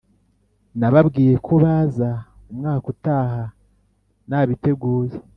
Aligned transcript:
nababwiye 0.79 1.33
ko 1.45 1.53
baza 1.63 2.09
umwaka 2.51 2.85
utaha 2.93 3.41
nabiteguye 4.29 5.15